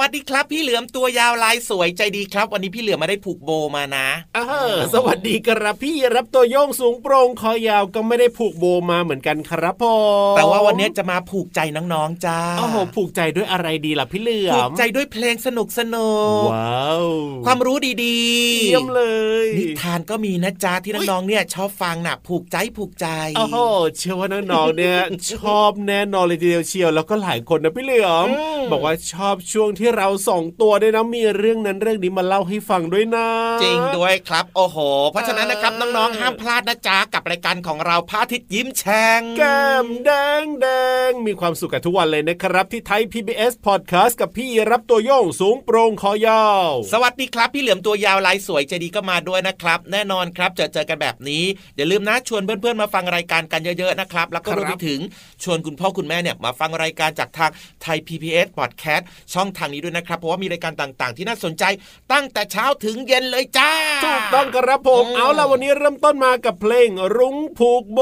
[0.00, 4.40] วัสดีครับ พี่เหลือมตัวยาวลายสวยใจดีครับ วันนี้พี่เหลือมมาได้ผูกโบมานะเอ
[4.72, 9.84] อสวัสดีครับพี่รับตัวโยงสูงโปร่งคอยาวก็ไม่ได้ผูกโบมาเหมือนกันครับผ
[10.32, 17.06] มแต่ว่าวันนี้จะมาผูกใจน้องๆจ้าโอ้โหผูกใจด้วยอะไรดีล่ะพี่เหลือผูมกใจด้วยเพลงสนุกสนุกว้าว
[17.44, 19.02] ความรู้ดีเยี่ยมเล
[19.44, 23.56] ย นิทานก็มีนะจ๊ะที่น้องๆเนี่ยชอบฟังน่ะ ผูกใจผูกใจโอ้โห
[23.96, 24.98] เชื่อว่าน้องๆเนี่ย
[25.32, 33.28] ชอบแน่นอนเลยทีเดียวเชียวแล้วก็หลายคนนะพี่เหลือมมบอกว่าชอบช่วงที่เราสองตัวด้วยนะมีเรื่องนั้นเรื่องนี้มาเล่าให้ฟังด้วยนะ
[33.62, 34.76] จริงด้วยครับโอ้โห
[35.10, 40.10] เพราะฉะนั้นนะครับน้องๆห้ามพลาดนะจ๊ะกับรายการของเราพระอาทิตย์ยิ้มแฉ่งแก้มแด
[40.42, 40.91] งแดง
[41.28, 51.44] มีความสุขกันทุกวันเลยนะครับ ที่ไทย PBS Podcast กับพี่รับตัวโยงสูงโปร่งคอยาว สวัสดีครับ พี่เหลือมตัวยาวลายสวยใจดีก็มาด้วยนะครับ แน่นอนครับเจอเจอกันแบบนี้
[51.76, 55.00] อย่าลืมนะชวนเพื่อนๆมาฟังรายการกันเยอะๆนะครับแล้วก็ครับรวมไปถึง
[55.42, 57.50] ชวนคุณพ่อคุณแม่เนี่ยมาฟังรายการจากทาง
[57.82, 59.02] ไทย PPS Podcast
[59.34, 61.64] ช่องทางนี้ด้วยนะครับ เพราะว่ามีรายการต่างๆ ที่น่าสนใจ
[62.12, 63.72] ตั้งแต่เช้าถึงเย็นเลยจ้า
[64.04, 67.98] ถูกต้องครับผมอืมเอาล่ะวันนี้เริ่มต้นมากับเพลงรุ้งผูกโบ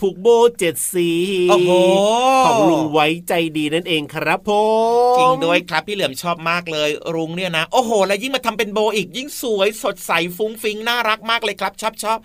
[0.00, 0.28] ผูกโบ
[0.58, 1.10] เจ็ดสี
[1.50, 1.70] โอ้โห
[2.46, 4.50] ของลุงไว้ใจดีนั่นเองครับผ
[5.12, 12.18] มจริงด้วยครับพี่เหลือมชอบมากเลยรุ้งเนี่ยนะ โอ้โห แล้วยิ่งมาทำเป็นโบอีกยิ่งสวยสดใสฟุ้งฟิ้งน่ารักมากเลยครับ ชอบชอบ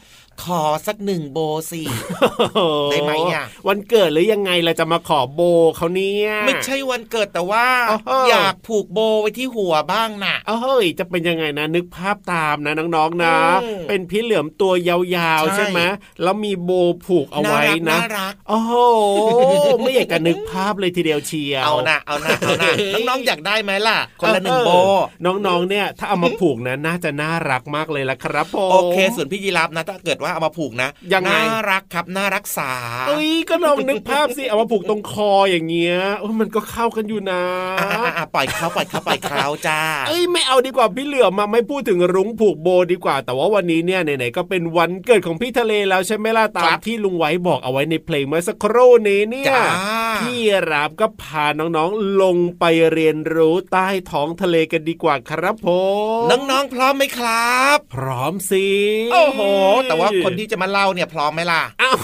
[0.43, 1.39] ขอสักหนึ่งโบ
[1.71, 1.81] สิ
[2.91, 5.41] ได้ไหมอะวันเกิดหรือยังไงเราจะมาขอโบ
[5.77, 15.81] เขาเนี่ยไม่ใช่วันเกิดแต่ว่าอ้าวอยากผูกโบไว้ที่หัวบ้างน่ะเอ้ยจะเป็นยังไงนะ นึกภาพตามนะน้องๆนะอืมเป็นพี่เหลือมตัวยาวใช่ๆใช่ไหม
[16.23, 16.71] แล้วมีโบ
[17.05, 18.73] ผูกเอาไว้นะน่ารักโอ้โห
[19.81, 22.73] ไม่อยากจะนึกภาพเลยทีเดียวเชียวเอานะเอานะเอานะ
[23.09, 32.71] น้องๆอยากได้ไหมล่ะ คนละหนึ่งโบเออน้องๆเนี่ย ถ้าเอามาผูกนะน่าจะน่ารักมากเลยละครับผมโอเคส่วนพี่ยีรับนะถ้าเกิดว่าเอามาผูกนะยังไงน่ารักครับน่ารักษา
[33.07, 37.43] เอ้ยก็ลองนึกภาพสิเอามาผูกตรงคออย่างเงี้ยโอ้ยมันก็เข้ากันอยู่นะ
[37.79, 49.63] อะอะปล่อยเขาปล่อยเขาปล่อยเขาจ้าเอ้ยไม่เอาดีกว่าพี่เหลือมมาไม่พูดถึงรุ้งผูกโบดีกว่า แต่ว่าวันนี้เนี่ยไหนๆก็เป็นวันเกิดของพี่ทะเลแล้วใช่ไหมล่ะตาคมรับที่ลุงไว้บอกเอาไว้ในเพลงเมื่อสักครู่นี้เนี่ยจ้า
[50.21, 50.39] พี่
[50.71, 52.63] รับก็พาน้องๆลงไป
[52.93, 55.67] เรียนรู้ใต้ท้องทะเลกันดีกว่าครับผ
[56.23, 58.67] มน้องๆพร้อมไหมครับ พร้อมสิ
[59.13, 59.41] โอ้โห
[59.83, 61.99] แต่ว่าคนที่จะมาเล่าเนี่ยพร้อมไหมล่ะอ้าว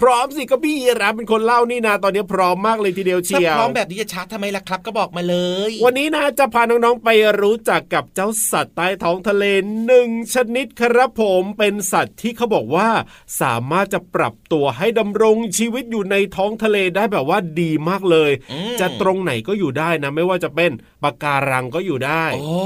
[0.00, 5.36] พร้อมสิก็พี่รับเป็นคนเล่านี่นาตอนนี้พร้อมมากเลยทีเดียวเชีถ้ายวพร้อมแบบนี้จะช้าทำไมล่ะครับ ก็บอกมาเล
[5.68, 7.08] ย วันนี้นะจะพาน้องๆไป
[7.40, 9.44] รู้จักกับเจ้าสัตว์ใต้ท้องทะเล
[9.84, 12.88] หนึ่งชนิดครับผมเป็นสัตว์ที่เขาบอกว่า
[13.40, 20.70] สามารถจะปรับตัวให้ดำรงชีวิตอยู่ในท้องทะเลได้แบบว่าดีมากเลยอืมจะตรงไหนก็อยู่ได้นะ ไม่ว่าจะเป็น
[21.02, 22.60] ปะการังก็อยู่ได้โอ้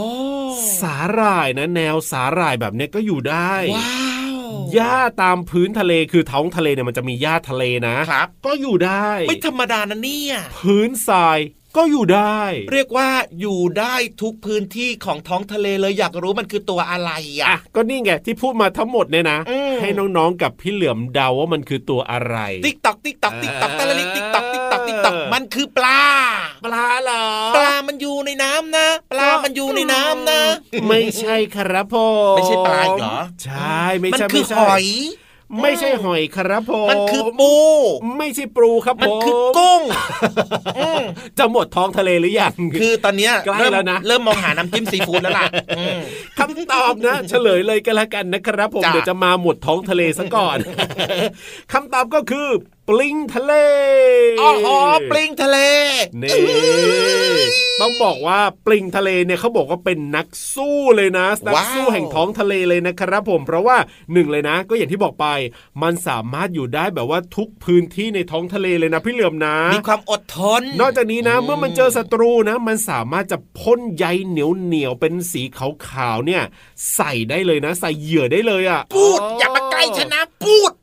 [0.80, 4.09] สาหร่ายนะ แนวสาหร่ายแบบเนี้ยก็อยู่ได้ว้าว
[4.74, 11.38] หญ้าตามพื้นทะเลคือท้องทะเลเนี่ยมันจะมีหญ้าทะเลนะครับ ก็อยู่ได้ ไม่ธรรมดานะเนี่ย พื้นทราย
[11.76, 12.40] ก็อยู่ได้
[12.72, 13.08] เรียกว่า
[13.40, 22.36] อยู่ได้ทุกพื้นที่ของท้องทะเลเลยอยากรู้มันคือตัวอะไรอะอะก็นี่ไงที่พูดมาทั้งหมดเนี่ยนะอืมให้น้องๆกับพี่เหลือมเดาว่ามันคือตัวอะไร
[22.66, 26.02] ติ๊กตอกติ๊กตอกติ๊กตอกตะละลิกติ๊กตอกติ๊กตอกติ๊กตอกเออมันคือปลา
[26.64, 27.26] ปลาเหรอ
[27.56, 30.40] ปลามันอยู่ในน้ำนะ ปลามันอยู่ในน้ำนะ
[30.88, 31.96] ไม่ใช่ครับผ
[32.32, 34.84] มไม่ใช่ปลาอีกเหรอ ใช่ไม่มันใช่คือไม่หใช่อย
[35.62, 37.52] ไม่ใช่หอยครับผมมันคือปู
[38.18, 39.82] ไม่ใช่ปลูครับมันผมคือกุ้ง
[40.78, 41.02] อืม
[41.38, 45.46] จะหมดท้องทะเลหรือยังคือตอนเนี้ยใกล้เริ่มแล้วนะเริ่มมองหาน้ำจิ้มซีฟู้ดแล้วล่ะ
[45.78, 45.98] อืม
[46.38, 50.58] คำตอบนะ เฉลยเลยก็แล้วกันนะครับผมจ้ะเดี๋ยวจะมาหมดท้องทะเลซะก่อน
[51.72, 52.48] คำตอบก็คือ
[52.90, 53.52] ปลิงทะเล
[54.40, 54.78] อ๋อหอ
[55.10, 55.58] ปลิงทะเล
[56.22, 56.30] นี่
[57.80, 63.76] ต้องบอกว่าปลิงทะเลเนี่ยเขาบอกว่าเป็นนักสู้เลยนะนักว้าวสู้แห่งท้องทะเลเลยนะครับผมเพราะว่า
[64.12, 65.26] หนึ่งเลยนะ ก็อย่างที่บอกไป
[65.82, 75.42] มันสามารถอยู่ได้แบบว่าทุกพื้นที่ในท้องทะเลเลยนะพี่เหลือมนะ มีความอดทน นอกจากนี้นะ เมื่อมันเจอศัตรูนะ มันสามารถจะพ่นใยเหนียวเหนียวๆเป็นสี
[75.88, 76.42] ขาวๆเนี่ย
[76.94, 80.79] ใส่ได้เลยนะ ใส่เหยื่อได้เลยอะ พูดอย่ามาใกล้ฉันนะพูดพูด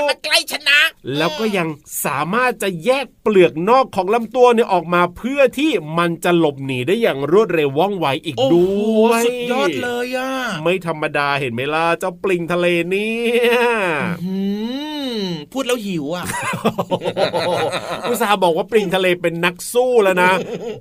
[0.00, 0.80] อย่ามาใกล้ฉันนะ
[1.16, 1.68] แล้วก็ยัง
[2.04, 10.30] สามารถจะแยกเปลือกนอกของลำตัวเนี่ยออกมาเพื่อที่มันจะหลบหนีได้อย่างรวดเร็วว่องไวอีกโอ้โหด้วยสุดยอดเลยอะ
[10.62, 13.18] ไม่ธรรมดาเห็นไหมล่ะเจ้าปลิงทะเลเนี่
[13.50, 13.56] ย
[14.24, 14.34] อื
[14.88, 14.89] ม
[15.52, 16.24] พูดแล้วหิวอะ
[18.08, 20.30] อุตส่าห์บอกว่าปลิงทะเลเป็นนักสู้แล้วนะ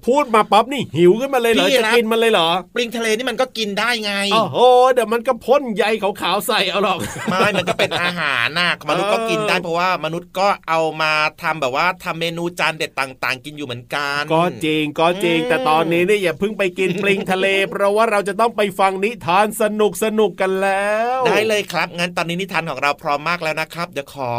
[0.07, 4.57] พูดมาปั๊บนี่หิวขึ้นมาเลยเหรอพี่จะครับกินมันเลยเหรอปลิงทะเลนี่มันก็กินได้ไงโอ้โห
[4.94, 7.00] เดี๋ยวมันก็พ่นใยขาวๆใส่เอาหรอก
[7.30, 11.12] ไม่มันก็เป็นอาหารน่ะมนุษย์ก็กินได้เพราะว่ามนุษย์ก็เอามา
[11.42, 24.31] ทำแบบว่าทำเมนูจานเด็ดต่าง ๆ กินอยู่เหมือนกันก็จริงก็จริงอืมแต่ตอนนี้เนี่ยอย่าเพิ่งไปกินปลิงทะเล เพราะว่าเราจะต้องไปฟังนิทานสนุกสนุกๆกันแล้ว ได้เลยครับงั้นตอนนี้นิทานของเราพร้อมมากแล้วนะครับเดี๋ยวขอ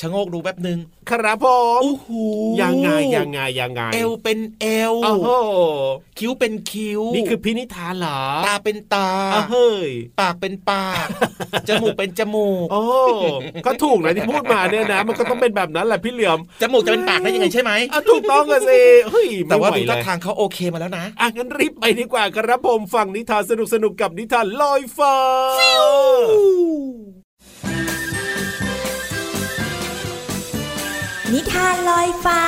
[0.00, 0.78] ชะโงกดูแป๊บหนึ่ง
[1.10, 1.46] ครับผ
[1.78, 2.08] มโอ้โห
[2.62, 5.28] ยังไงยังไงยังไงเอวเป็นเอวโอ้โห
[6.18, 9.88] คิ้วเป็นคิ้วนี่คือพินิทานเหรอตาเป็นตาอ้าวเฮ้ย
[10.20, 11.06] ปากเป็นปาก
[11.68, 12.82] จมูกเป็นจมูกโอ้
[13.66, 18.80] ก็ถูกนะที่พูดมาเนี่ยนะ มันก็ต้องเป็นแบบนั้นแหละพี่เหลี่ยมจมูกจะเป็นปากได้ยังไงใช่ไหมอะถูกต้องอะสิ
[19.10, 25.16] เฮ้ยแต่ว่าไม่ดูไหเลท่ายทางเขาโอเคมาแล้วนะอะงั้นรีบไปดีกว่าครับผมฟังนิทานสนุกสนุกๆกับนิทานลอยฟ้า
[31.34, 32.42] นิทานลอยฟ้า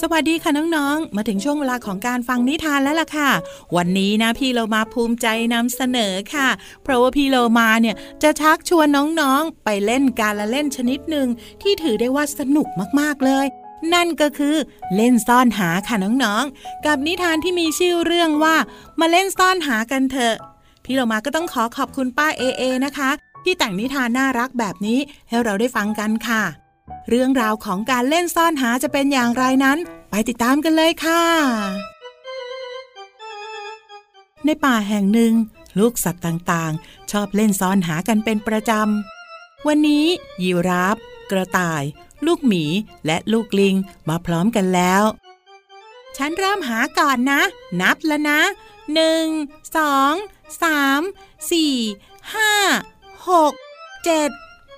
[0.00, 3.30] สวัสดีค่ะน้องๆ มาถึงช่วงเวลาของการฟังนิทานแล้วล่ะค่ะ
[3.76, 6.48] วันนี้นะพี่เรามาภูมิใจนำเสนอค่ะ
[6.82, 11.28] เพราะว่าพี่เรามาเนี่ยจะชักชวนน้องๆ ไปเล่นการละเล่นชนิดหนึ่ง
[11.62, 12.68] ที่ถือได้ว่าสนุก
[13.00, 13.46] มากๆเลย
[13.94, 14.56] นั่นก็คือ
[14.94, 18.56] เล่นซ่อนหาค่ะน้องๆ กับนิทานที่มีชื่อเรื่องว่า
[19.00, 20.36] มาเล่นซ่อนหากันเถอะ
[20.84, 23.10] พี่เรามาก็ต้องขอขอบคุณป้าเอเอนะคะ
[23.44, 24.98] ที่แต่งนิทานน่ารักแบบนี้
[25.28, 26.42] ให้เราได้ฟังกันค่ะ
[27.08, 29.78] เรื่องราวของการเล่นซ่อนหาจะเป็นอย่างไรนั้น
[30.10, 31.22] ไปติดตามกันเลยค่ะ
[34.44, 35.32] ในป่าแห่งหนึ่ง
[35.78, 40.06] ลูกสัตว์ต่างๆ ชอบเล่นซ่อนหากันเป็นประจำ วันนี้
[40.42, 40.96] ยีราฟ
[41.30, 41.82] กระต่าย
[42.26, 42.64] ลูกหมี
[43.06, 43.74] และลูกลิง
[44.08, 45.02] มาพร้อมกันแล้ว
[46.16, 47.42] ฉันเริ่มหาก่อนนะ
[47.80, 48.40] นับแล้วนะ
[48.94, 49.24] หนึ่ง
[49.76, 50.14] สอง
[50.62, 51.00] สาม
[51.50, 51.74] สี่
[52.34, 52.52] ห้า
[53.30, 53.52] หก
[54.04, 54.30] เจ็ด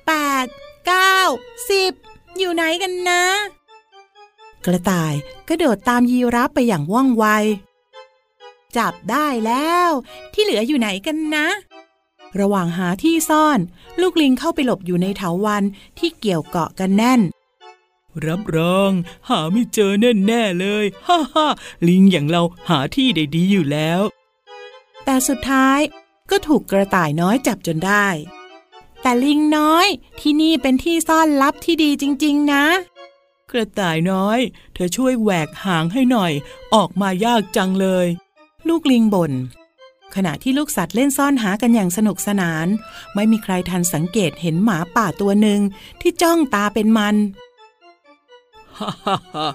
[0.07, 0.13] แป
[0.45, 0.47] ด
[0.87, 1.19] เก้า
[1.71, 1.93] สิบ
[2.39, 3.25] อยู่ไหนกันนะ
[4.65, 5.15] กระต่าย
[5.49, 7.25] กระโดดตามยีราฟไปอย่างว่องไว
[8.77, 9.91] จับได้แล้ว
[10.33, 11.47] ที่เหลืออยู่ไหนกันนะ
[12.39, 13.59] ระหว่างหาที่ซ่อน
[14.01, 15.63] ลูกลิงเข้าไปหลบอยู่ในเถาวัน
[15.99, 17.21] ที่เกี่ยวเกาะกันแน่น
[18.27, 18.91] รับรอง
[19.29, 21.47] หาไม่เจอแน่แน่ๆเลย ฮ่าฮ่า
[21.89, 24.01] ลิงอย่างเราหาที่ได้ดีอยู่แล้ว
[25.05, 25.81] แต่สุดท้าย
[26.31, 28.07] ก็ถูกกระต่ายน้อยจับจนได้
[29.03, 29.87] แต่ลิงน้อย
[30.21, 32.65] ที่นี่เป็นที่ซ่อนลับที่ดีจริง ๆ นะ
[33.51, 34.39] กระต่ายน้อย
[34.75, 36.33] เธอช่วยแหวกหางให้หน่อย
[36.75, 38.07] ออกมายากจังเลย
[38.69, 39.33] ลูกลิงบน่น
[40.15, 42.67] ขณะที่ลูกสัตว์เล่นซ่อนหากันอย่างสนุกสนาน
[43.15, 45.61] ไม่มีใครทันสังเกตเห็นหมาป่าตัวหนึ่ง
[46.01, 47.17] ที่จ้องตาเป็นมัน
[48.79, 49.47] ฮ่าฮ่าฮ่า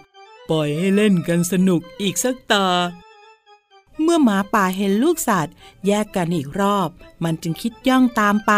[0.49, 2.67] ปล่อยให้เล่นกันสนุกอีกสักตา
[4.01, 5.55] เมื่อหมาป่าเห็นลูกสัตว์
[5.87, 6.89] แยกกันอีกรอบ
[7.23, 8.53] มันจึงคิดย่องตามไป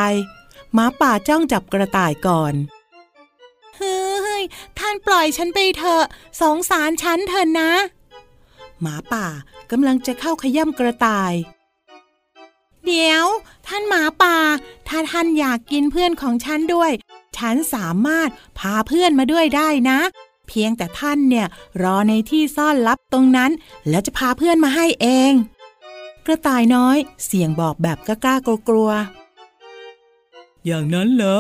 [0.74, 2.54] หมาป่าจ้องจับกระต่ายก่อน
[3.78, 4.42] เฮ้ย
[4.78, 6.04] ท่านปล่อยฉันไปเถอะ
[6.42, 7.72] สงสารฉันเถอะนะ
[8.82, 9.26] หมาป่า
[9.72, 11.34] กำลังจะเข้าขย่ำกระต่าย
[12.88, 13.26] เดี๋ยว
[13.68, 14.38] ท่านหมาป่า
[14.88, 16.92] ถ้าท่านอยากกินเพื่อนของฉันด้วย
[17.38, 18.30] ฉันสามารถ
[18.60, 20.00] พาเพื่อนมาด้วยได้นะ
[20.48, 21.48] เพียงแต่ท่านเนี่ย
[21.82, 23.52] รอในที่ซ่อนลับตรงนั้น
[23.90, 25.32] แล้วจะพาเพื่อนมาให้เอง
[26.26, 31.38] กระต่ายน้อยเสียงบอกแบบกล้ากลัวกลัวๆอย่างนั้นเหรอ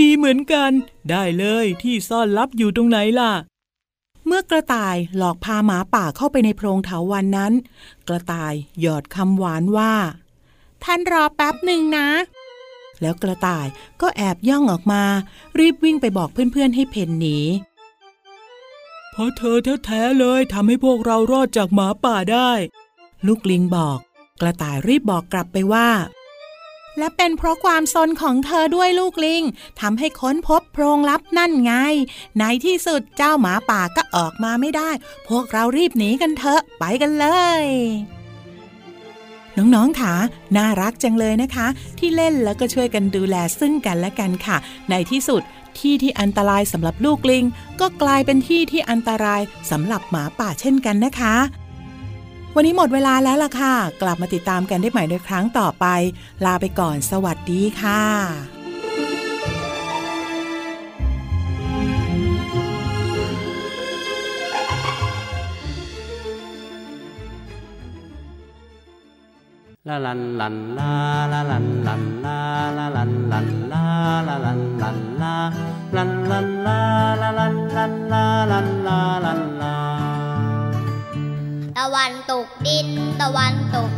[0.00, 0.70] ดีเหมือนกัน
[1.10, 3.32] ได้เลยที่ซ่อนลับอยู่ตรงไหนล่ะ
[4.26, 7.52] เมื่อกระต่ายหลอกพาหมาป่าเข้าไปในโพรงเถาวันนั้น
[8.08, 9.94] กระต่ายหยอดคำหวานว่า
[10.86, 12.08] ท่านรอแป๊บหนึ่งนะ
[13.00, 13.66] แล้วกระต่าย
[14.00, 15.02] ก็แอบย่องออกมา
[15.58, 17.38] รีบวิ่งไปบอกเพื่อนๆให้เพนหนี
[19.10, 22.50] เพราะเธอแท้ๆเลยทำให้พวกเรารอดจากหมาป่าได้
[23.26, 23.98] ลูกลิงบอก
[24.40, 25.88] กระต่ายรีบบอกกลับไปว่า
[26.98, 29.42] และเป็นเพราะความซนของเธอด้วยลูกลิง
[29.80, 31.72] ทำให้ค้นพบโพรงลับนั่นไง
[32.38, 34.90] ในที่สุดเจ้าหมาป่าก็ออกมาไม่ได้
[35.28, 37.26] พวกเรารีบหนีกันเถอะไปกันเล
[37.62, 37.64] ย
[39.58, 40.14] น้องๆค่ะ
[40.56, 41.66] น่ารักจังเลยนะคะ
[41.98, 44.56] ที่เล่นแล้วก็ช่วยกันดูแลซึ่งกันและกันค่ะ
[44.90, 45.42] ในที่สุด
[45.78, 47.44] ที่ที่อันตรายสำหรับลูกลิง
[47.80, 51.34] ก็กลายเป็นที่ที่อันตรายสำหรับหมาป่าเช่นกันนะคะ
[52.56, 55.86] วันนี้หมดเวลาแล้วล่ะค่ะ กลับมาติดตามกันได้ใหม่ในครั้งต่อไป
[56.44, 58.55] ลาไปก่อน สวัสดีค่ะ
[69.88, 70.92] ลาลันลันลา
[71.32, 72.38] ลาลันลันลา
[72.76, 73.84] ลาลันลันลา
[74.28, 75.34] ลาลันลันลา
[75.96, 76.78] ลันลันลา
[77.20, 79.76] ลาลันลันลาลันลาลันลา
[81.78, 82.88] ตะวันตกดิน
[83.20, 83.90] ตะวันตก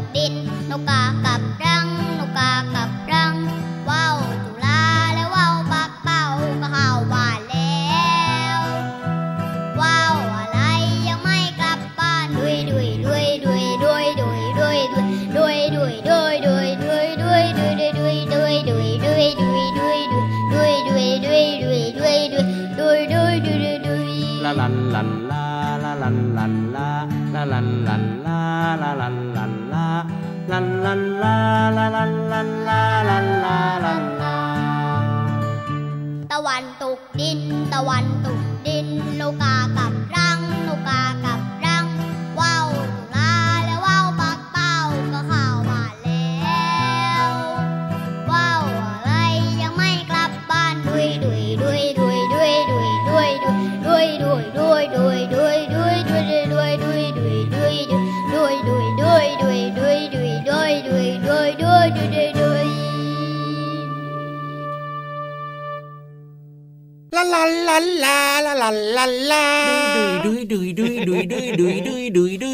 [67.80, 69.42] la la la la la la.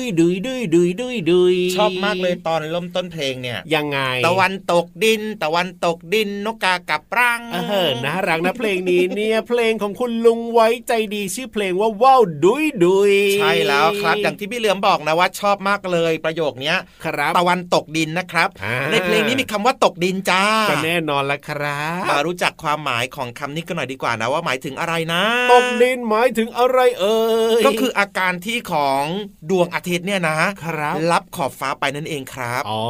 [0.04, 18.48] ยดุยดุยดุยดุยดุยชอบมากเลยตอนเริ่มต้นเพลงเนี่ย ยังไง ตะวันตกดิน ตะวันตกดินนกกากับรังเออน่ารักนะเพลงนี้เนี่ยเพลงของคุณลุงไว้ใจดีชื่อเพลงว่าว้าวดุยดุยใช่แล้วครับอย่างที่พี่เหลือมบอกนะว่าชอบมากเลยประโยคนี้ครับตะวันตกดินนะครับ
[18.90, 27.18] ในเพลงนี้มีคำว่าตกดินจ้าก็แน่นอนละครับมารู้จักความหมายของคำนี้กันหน่อยดีกว่านะว่าหมายถึงอะไรนะ ตกดินหมายถึงอะไรเอ่
[27.60, 29.04] ยก็คืออาการที่ของ
[29.50, 32.82] ดวงอาทิตย์เนี่ยนะครับรับขอบฟ้าไปนั่นเองครับอ๋อ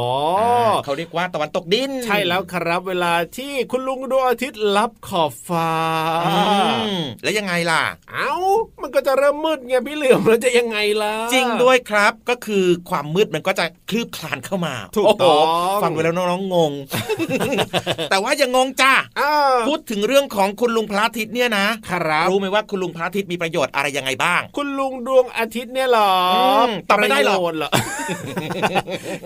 [0.71, 5.71] าเขาเรียกว่าตะวันตกดิน ใช่แล้วครับ เวลาที่คุณลุงดวงอาทิตย์รับขอบฟ้า
[6.27, 6.33] อื
[6.95, 8.31] มแล้วยังไงล่ะ เอ้า
[8.81, 15.33] มันก็จะเริ่มมืดไงพี่เหลือมแล้วจะยังไงล่ะ จริงด้วยครับก็คือความมืดมันก็จะคลืบคลานเข้ามาถูกโโหต้อ
[15.79, 16.73] งฟังไปแล้วน้องๆงง
[18.09, 27.69] แต่ว่าอย่างงงจ้าอ้าวพูดถึงเรื่องของคุณลุงพระอาทิตย์เนี่ยนะครับรู้ไหมว่าคุณลุงพระอาทิตย์มีประโยชน์อะไรยังไงบ้าง คุณลุงดวงอาทิตย์เนี่ยเหรออมตอบไม่ได้หรอกประโยชน์เหรอ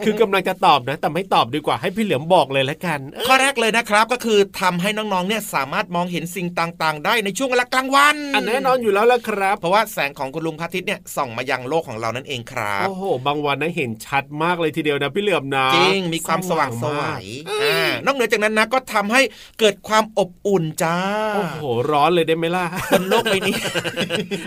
[0.06, 17.26] คือกำลังจะตอบนะ แต่ไม่ตอบดีกว่าให้พี่เหลือมบอกเลยละกันเอ้ยข้อแรกเลยนะครับก็คือทำให้น้องๆเนี่ยสามารถมองเห็นสิ่งต่างๆ ได้ในช่วงเวลากลางวันอันแน่นอนอยู่แล้วละครับ เพราะว่าแสงของคุณลุงพระอาทิตย์เนี่ยส่องมายังโลกของเรานั่นเองครับโอ้โหบางวันนะเห็นชัดมากเลยทีเดียวนะพี่เหลือมนะจริงมีความสว่างสมวากย
[17.62, 19.22] อ่านอกเหนือจากนั้นนะก็ทำให้
[19.60, 20.98] เกิดความอบอุ่นจ้า
[21.36, 21.60] โอ้โห
[21.92, 23.56] ร้อนเลยได้ไหมล่ะบนโลกใบนี้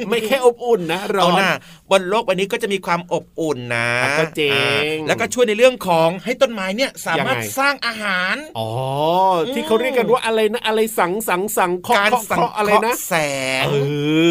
[0.09, 1.51] ไม่แค่อบอุ่นนะร้เอาอนหน้า
[1.91, 8.71] บนโลกใบนี้ก็จะมีความอบอุ่นนะอะก็จริงอ่าแล้วก็ช่วยในเรื่องของให้ต้นไม้เนี่ยสามารถยังไงสร้างอาหารอ๋อ
[9.55, 13.15] ที่เขาเรียกกันว่าอะไรนะอะไรสังสังสังเคาะการเคาะสังเคาะอะไรเคราะนะห์แส
[13.63, 13.77] งเอ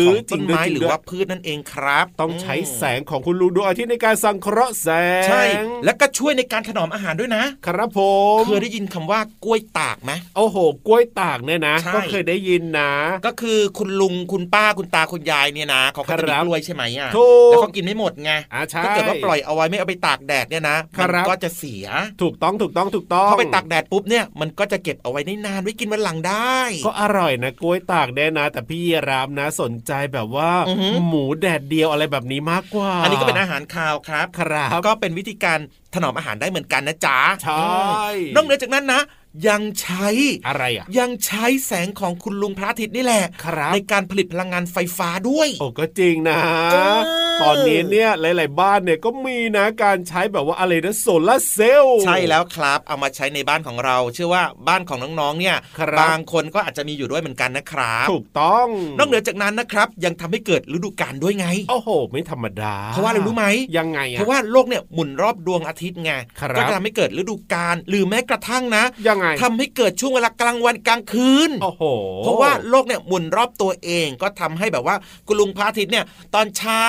[0.07, 4.89] ขอองจริต้งนด้วยไม้จริงหรือด้วยว่าพืชนั่นเองครับ ต้องใช้แสงของคุณลุงดวงอาทิตย์ในการสังเคราะห์แส
[5.21, 5.43] งใช่
[5.85, 7.99] แล้วก็ช่วยในการถนอมอาหารด้วยนะ ครับผ
[8.39, 10.57] มเคยได้ยินคำว่ากล้วยตากไหมโอ้โห
[10.87, 12.93] กล้วยตากเนี่ยนะใช่ก็เคยได้ยินนะ
[13.25, 21.85] ก็คือคุณลุงคุณป้าคุณตาคุณยายเนี่ยนะเขาก็จะมีครับกล้วยใช่ไหมอะถูกแล้วเขากินไม่หมดไงอ่าใช่ถ้าเกิดว่าปล่อยเอาไว้ไม่เอาไปตากแดดเนี่ยนะครัมับก็จะเสีย
[22.21, 35.59] ถูกต้องถูกต้องถูกต้องพอไปตากแดดปุ๊บเนี่ยมันก็จะเก็บเอาไว้ได้นานไว้กินวันหลังได้ ก็อร่อยนะกล้วยตากแน่นะ แต่พี่รามนะสนใจแบบว่าอือหือหมูแดดเดียวอะไรแบบนี้มากกว่า อันนี้ก็เป็นอาหารคาวครับครับ ก็เป็นวิธีการ
[35.93, 39.01] ถนอมอาหารได้เหมือนกันนะจ๊ะใช่นอกเหนือจากนั้นนะ
[39.47, 40.07] ยังใช้
[40.47, 46.37] อะไรอะยังใช้แสงของคุณลุงพระอาทิตย์นี่แหละครับในการผลิตพลังงานไฟฟ้าด้วย โอ้ก็จริงนะ
[46.71, 63.45] เออตอนนี้เนี่ยหลาย ๆ บ้านเนี่ยก็มีนะการใช้แบบว่าอะไรนะโซลาร์เซลล์ใช่แล้วครับ เอามาใช้ในบ้านของเรา เชื่อว่าบ้านของน้อง ๆ เนี่ยครับบางคนก็อาจจะมีอยู่ด้วยเหมือนกันนะครับถูกต้องนอกเหนือจากนั้นนะครับ ยังทำให้เกิดฤดูกาลด้วยไงโอ้โห ไม่ธรรมดา เพราะว่าอะไรรู้ไหม
[63.77, 66.11] ยังไงเพอะราะว่าโลกเนี่ยหมุนรอบดวงอาทิตย์ไง
[66.41, 71.83] ครับก็จะทำให้เกิดฤดูกาลหรือแม้กระทั่งนะยังไงทำให้เกิดช่วงเวลากลางวันกลางคืนโอ้โห
[72.23, 74.95] เพราะว่าโลกเนี่ยหมุนรอบตัวเองก็ทำให้แบบว่า
[75.27, 76.85] คุณลุงพระอาทิตย์เนี่ยตอนเช้า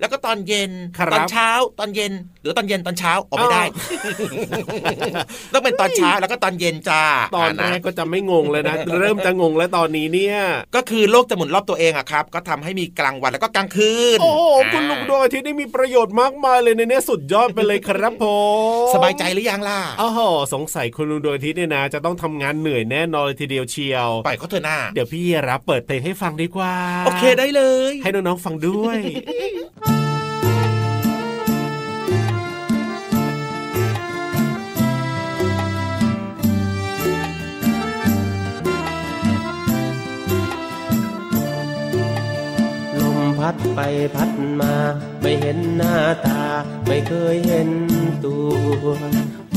[0.00, 1.48] แล้วก็ตอนเย็นครับตอนเช้า
[1.78, 2.12] ตอนเย็น
[2.42, 3.62] หรือตอนเย็นตอนเช้าออกไม่ได้
[5.52, 7.04] ต้องเป็นตอนเช้าแล้วก็ตอนเย็นจ้า
[7.36, 10.38] ตอนแรกก็จะไม่งงเลยนะ เริ่มจะงงแล้วตอนนี้เนี่ย
[10.76, 18.24] ก็คือโลกจะหมุนรอบตัวเองอะครับ ก็ทำให้มีกลางวันแล้วก็กลางคืน โอ้โหาคุณลุงดวงอาทิตย์นี่มีประโยชน์มากมายเลยในเนี้ยสุดยอดไปเลยครับผ
[18.86, 20.20] มสบายใจหรือยังล่ะโอ้โห
[20.54, 26.74] สงสัยคุณลุงดวงอาทิตย์เนี่ยนะ จะต้องทำงานเหนื่อยแน่นอนเลยทีเดียวเชียวปล่อยเขาเถอะหน้า เดี๋ยวพี่รับเปิดเพลงให้ฟังดีกว่า
[27.06, 28.98] โอเคได้เลย ให้น้องๆฟังด้วย
[43.00, 43.80] ลมพัดไป
[44.14, 44.74] พัดมา
[45.20, 45.94] ไม่เห็นหน้า
[46.26, 46.42] ตา
[46.86, 47.70] ไม่เคยเห็น
[48.24, 48.36] ตั
[48.84, 48.88] ว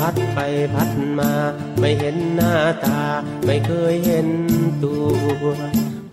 [0.00, 0.38] พัดไป
[0.74, 1.32] พัดมา
[1.78, 2.54] ไม่เห็นหน้า
[2.84, 3.00] ตา
[3.44, 4.28] ไม่เคยเห็น
[4.84, 5.48] ตัว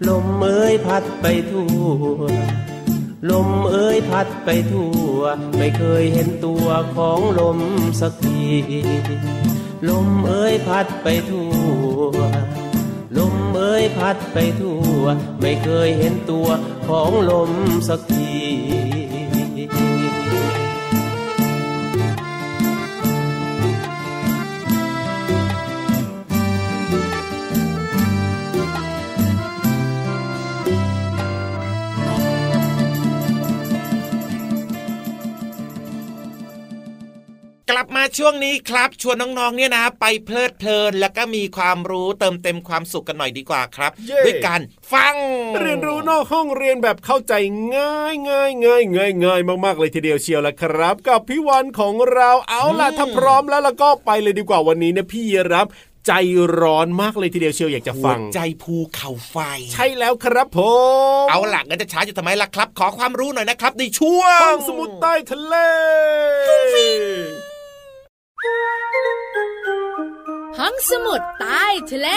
[0.08, 1.72] ลมเอ้ยพัดไปทั่
[2.20, 2.22] ว
[3.32, 5.20] ลมเอ้ยพัดไปทั่ว
[5.58, 7.60] ไม่เคยเห็นตัวของลม
[8.02, 8.44] สักที
[9.90, 11.50] ลมเอ้ยพัดไปทั่
[12.14, 12.18] ว
[13.18, 15.04] ลมเอ้ยพัดไปทั่ว
[15.42, 16.48] ไม่เคยเห็นตัว
[16.88, 17.52] ของลม
[17.88, 18.32] สักที
[37.78, 44.62] ลับมาช่วงนี้ครับ ชวนน้องๆเนี่ยนะ ไปเพลิดเพลินแล้วก็มีความรู้เติมเต็มความสุขกันหน่อยดีกว่าครับเย้ด้วยการ
[44.94, 45.16] ฟัง
[45.60, 47.34] เรียนรู้นอกห้องเรียนแบบเข้าใจ
[47.76, 55.68] ง่ายง่ายง่ายง่ายง่ายมากๆเลยทีเดียวเชียวละครับ กับพี่วันของเราเอาล่ะถ้าพร้อมแล้วแล้วก็ไปเลยดีกว่าวันนี้เนี่ยพี่รับ
[56.08, 56.14] ใจ
[56.62, 59.38] ร้อนมากเลยทีเดียวเชียวอยากจะหัฟัวงใจภูเขาไฟ
[59.74, 60.60] ใช่แล้วครับผ
[61.24, 65.56] มเอาล่ะงั้นจะช้าอยู่ทำไมล่ะครับ ขอความรู้หน่อยนะครับในช่วงห้องสมุดใต้ทะเล
[70.62, 72.08] ห้องสมุดใต้ทะเล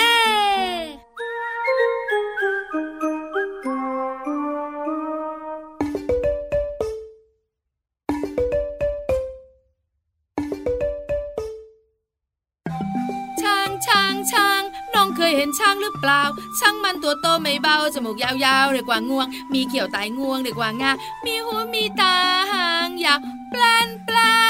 [13.42, 14.62] ช้างช้างช้าง
[14.94, 16.22] น้องเคยเห็นช้างหรือเปล่า
[16.60, 20.92] ช้างมันตัวโตไม่เบา จมูกยาวๆเรียกว่างวง มีเขียวไตงวงเรียกว่างา
[21.24, 22.14] มีหูมีตา
[22.52, 23.18] หางยาว
[23.52, 24.32] ปลานปลา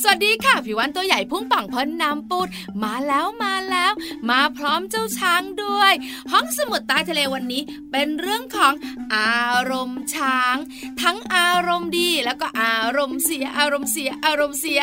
[0.00, 2.48] สวัสดีค่ะผิววันตัวใหญ่พุ่งป่องพ้นน้ำปูด
[2.82, 3.92] มาแล้วมาแล้ว
[4.30, 5.92] มาพร้อมเจ้าช้างด้วย
[6.32, 7.62] ห้องสมุดใต้ทะเลวันนี้
[7.92, 8.72] เป็นเรื่องของ
[9.16, 10.56] อารมณ์ช้าง
[11.02, 14.80] ทั้งอารมณ์ดีแล้วก็อารมณ์เสียอารมณ์เสียอารมณ์เสีย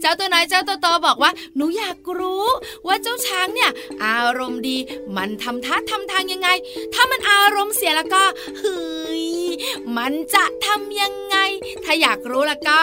[0.00, 2.44] เจ้าตัวน้อยเจ้าตัวโตบอกว่าหนูอยากรู้
[2.86, 3.70] ว่าเจ้าช้างเนี่ย
[4.04, 4.78] อารมณ์ดี
[5.16, 6.48] มันทำท่าทำทางยังไง
[6.94, 8.22] ถ้ามันอารมณ์เสียแล้วก็
[8.58, 8.82] เฮ้
[9.22, 9.33] ย
[9.96, 11.36] มันจะทำยังไง
[11.84, 12.78] ถ้าอยากรู้แล้วก็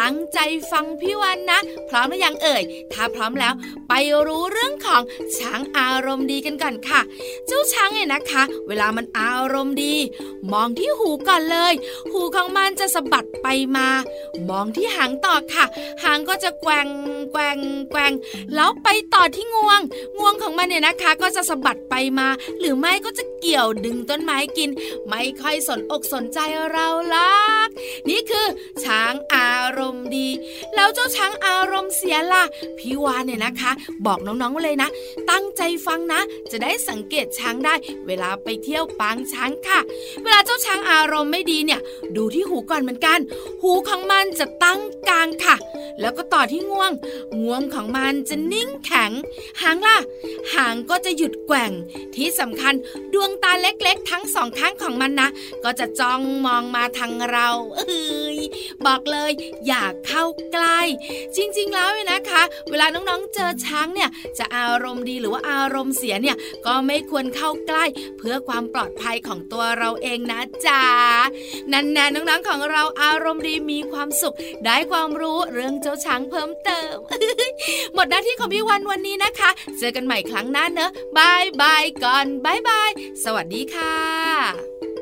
[0.00, 0.38] ตั้งใจ
[0.70, 2.62] ฟังพี่วันนะ พร้อมหรือยังเอ่ย
[2.92, 3.52] ถ้าพร้อมแล้ว
[3.88, 3.92] ไป
[4.26, 5.02] รู้เรื่องของ
[5.38, 7.00] ช้างอารมณ์ดีกันก่อนค่ะ
[7.46, 9.94] เจ้าช้างเนี่ยนะคะ เวลามันอารมณ์ดี
[10.52, 11.72] มองที่หูก่อนเลย
[12.12, 13.88] หูของมันจะสะบัดไปมา
[14.48, 15.64] มองที่หางต่อค่ะ
[16.04, 16.88] หางก็จะแกว่ง
[17.32, 17.58] แกว่ง
[17.90, 18.12] แกว่ง
[18.54, 19.80] แล้วไปต่อที่งวง
[20.18, 22.28] งวงของมันเนี่ยนะคะ ก็จะสะบัดไปมา
[22.60, 24.70] หรือไม่ก็จะเกี่ยวดึงต้นไม้กิน
[25.08, 26.38] ไม่ค่อยสนอกสนนใจ
[26.72, 27.68] เราลัก
[28.08, 28.46] นี่คือ
[28.84, 30.28] ช้างอารมณ์ดี
[30.74, 32.44] แล้วเจ้าช้างอารมณ์เสียล่ะ
[32.78, 33.72] พี่วานเนี่ยนะคะ
[34.06, 34.88] บอกน้องๆเลยนะ
[35.30, 37.74] ตั้งใจฟังนะ จะได้สังเกตช้างได้
[38.06, 39.80] เวลาไปเที่ยวปางช้างค่ะ
[40.22, 41.80] เวลาเจ้าช้างอารมณ์ไม่ดีเนี่ย
[42.16, 43.18] ดูที่หูก่อนเหมือนกัน
[43.62, 45.56] หูของมันจะตั้งกลางค่ะ
[46.00, 46.92] แล้วก็ต่อที่งวง
[47.42, 49.12] งวงของมันจะนิ่งแข็ง
[49.62, 49.98] หางล่ะ
[50.54, 51.72] หางก็จะหยุดแกว่ง
[52.14, 52.74] ที่สำคัญ
[53.12, 55.28] ดวงตาเล็กๆ ทั้งสองข้างของมันนะ
[55.64, 58.38] ก็จะจ้องมองมาทางเราเอ้ย
[58.86, 59.32] บอกเลย
[59.66, 60.80] อย่าเข้าใกล้
[61.36, 67.84] จริงๆแล้วเนี่ยนะคะ เวลาน้องๆเจอช้างเนี่ยจะอารมณ์ดีหรือว่าอารมณ์เสียเนี่ยก็ไม่ควรเข้าใกล้
[68.18, 70.82] เพื่อความปลอดภัยของตัวเราเองนะจ๊ะ
[71.72, 76.96] นั่นแน่น้องๆของเราอารมณ์ดีมีความสุขได้ความรู้เรื่องจ้าช้างเพิ่มเติม
[77.94, 82.90] หมดหน้าที่ของพี่วันวันนี้นะคะ เจอกันใหม่ครั้งหน้าเนอะบายบายก่อนบายบาย
[83.24, 84.95] สวัสดีค่ะ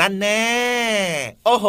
[0.00, 0.46] นั่นแน่
[1.46, 1.66] โอ้โห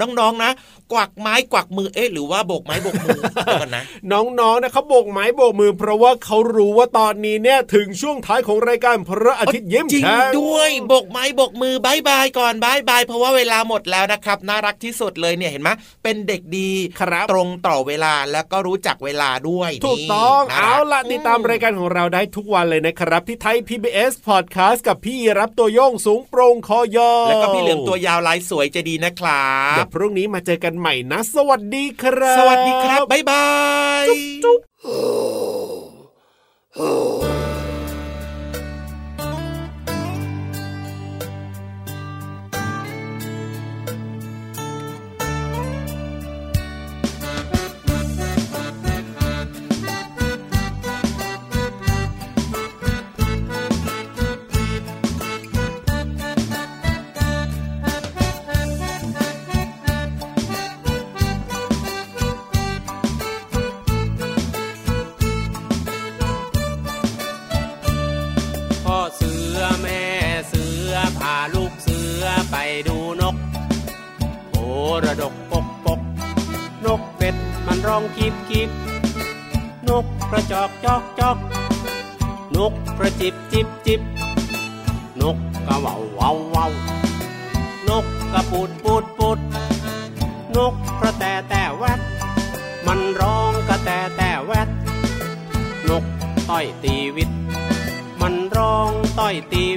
[0.00, 0.50] น้องๆนะ
[0.92, 15.70] กวักไม้กวักมือเอ๊ะหรือว่าโบกไม้โบกมือเดี๋ยวกันนะน้องๆนะเขาโบกไม้โบกมือ เพราะว่าเขารู้ว่าตอนนี้เนี่ยถึงช่วงท้ายของรายการพระอาทิตย์ยิ้มจริงแฉ่งด้วยโบกไม้โบกมือบายบายก่อนบายบายเพราะว่าเวลาหมดแล้วนะครับ น่ารักที่สุดเลยเนี่ยเห็นไหม
[16.02, 33.46] เป็นเด็กดีครับตรงต่อเวลาแล้วก็รู้จักเวลาด้วยถูกต้องนี่น่เอารักล่ะติดตามรายการของเราได้ทุกวันเลยนะครับ ที่ Thai PBS Podcast กับพี่รับตัวโย่งสูงโปร่งคอยาวแล้วก็พี่เหลือมตัวยาวลายสวยใจดีนะครับเดี๋ยวพรุ่งนี้มาเจอกันใหม่นะ สวัสดีครับ สวัสดีครับ บ๊ายบา
[34.04, 34.06] ย
[34.44, 34.60] จุ๊บ
[36.76, 37.39] พ่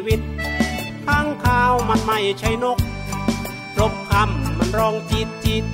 [0.05, 0.21] วิต
[1.05, 2.77] ข้างข้าวมันไม่ใช่นก
[3.79, 5.65] รบคำมันร้องจีดจีด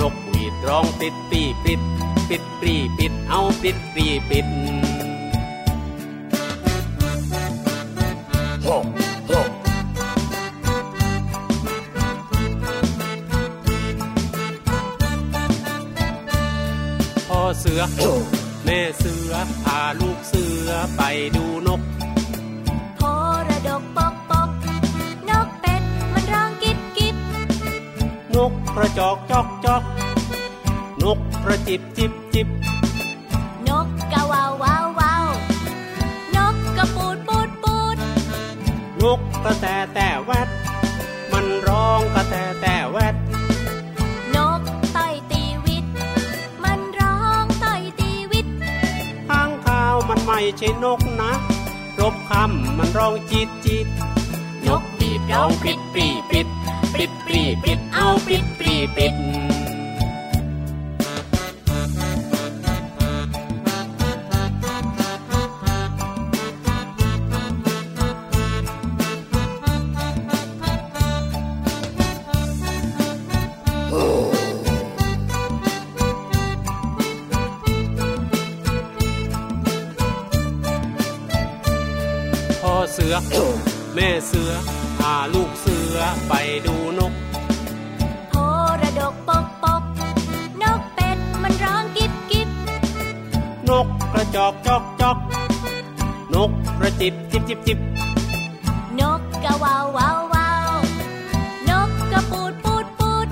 [0.00, 1.80] นกหวีดร้องปิดปีปิด
[2.28, 4.46] ปิดปรีปิดเอาปิดปรีปิด
[17.28, 17.80] พ่อเสือ
[18.64, 19.32] แม่เสือ
[19.62, 21.02] พาลูกเสือไป
[21.36, 21.80] ดูนก
[28.78, 29.82] กิ๊บกิ๊บนกกระจอกจอกจอก
[31.02, 32.48] นกกระจิบจิบจิบ
[33.68, 35.26] นกกะวาววาววาว
[36.36, 37.96] นกกระปูดปูดปูด
[39.02, 40.48] นกกระแตแต่แวด
[41.32, 43.14] มันร้องกระแตแต่แวด
[44.36, 44.60] นก
[44.96, 45.84] ต่อยตีวิต
[46.64, 48.46] มันร้องต่อยตีวิต
[49.28, 51.32] ข้างข้าวมันไม่ใช่นกนะ
[52.00, 53.86] รบคำมันร้องจีดจีด
[54.66, 56.48] นกบีบร้องปิดปรีปิด
[56.94, 59.14] ปิดปีปิดเอาปิดปีปิด
[96.88, 97.78] ระจิบจิบจิบจิบ
[99.00, 100.70] นกกะวาววาววาว
[101.68, 103.28] นกกระปูดปูดปูด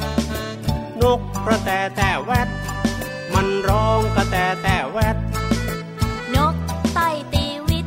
[1.02, 2.48] นกกระแตแต่แวด
[3.34, 5.16] มันร้องกระแตแต่แวด
[6.34, 6.54] นก
[6.96, 7.86] ต่อยตีวิต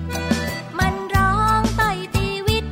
[0.79, 2.65] มันร้องต่อยตีวิต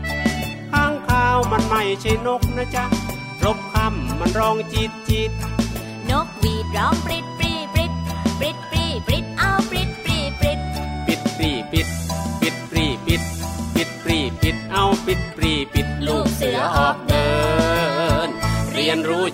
[0.72, 2.86] ข้างข้าวมันไม่ใช่นกนะจ๊ะ
[3.44, 5.32] รบคำมันร้องจีดจีด
[6.10, 7.37] นกหวีดร้องปริดปรีปริด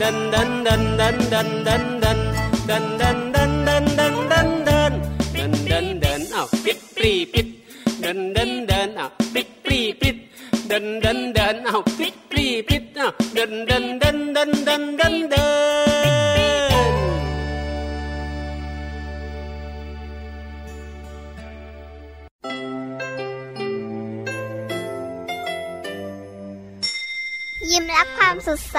[0.00, 2.18] ดันดันดันดันดันดันดัน
[2.68, 4.92] ดันดันดันดันดันดันดัน
[5.36, 7.46] ดันดันดันอ้าวปิดปรีปิด
[8.04, 10.16] ดันดันดันอ้าวปิดปรีปิด
[10.70, 15.48] ดันดันดันอ้าวปิดปรีปิดอ้าวดันดันดันดันดันดันดัน
[27.70, 28.78] ยิ้มรับความสดใส